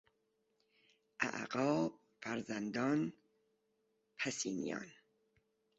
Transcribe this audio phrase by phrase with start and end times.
[1.23, 1.91] اعقاب،
[2.21, 3.13] فرزندان،
[4.17, 4.87] پسینیان